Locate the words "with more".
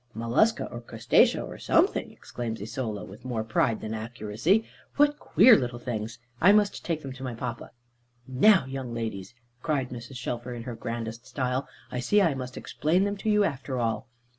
3.05-3.43